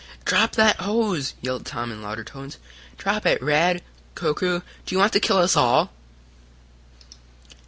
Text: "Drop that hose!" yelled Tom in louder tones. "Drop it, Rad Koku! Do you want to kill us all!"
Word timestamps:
"Drop 0.25 0.53
that 0.53 0.77
hose!" 0.77 1.35
yelled 1.41 1.63
Tom 1.63 1.91
in 1.91 2.01
louder 2.01 2.23
tones. 2.23 2.57
"Drop 2.97 3.23
it, 3.27 3.39
Rad 3.39 3.83
Koku! 4.15 4.61
Do 4.87 4.95
you 4.95 4.97
want 4.97 5.13
to 5.13 5.19
kill 5.19 5.37
us 5.37 5.55
all!" 5.55 5.91